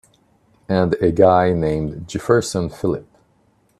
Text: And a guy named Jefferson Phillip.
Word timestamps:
And 0.67 0.95
a 0.99 1.11
guy 1.11 1.53
named 1.53 2.07
Jefferson 2.07 2.71
Phillip. 2.71 3.07